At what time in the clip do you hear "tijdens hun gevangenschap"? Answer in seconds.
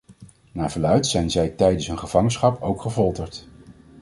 1.49-2.61